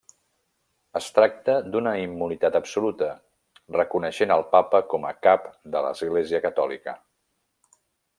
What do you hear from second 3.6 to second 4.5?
reconeixent el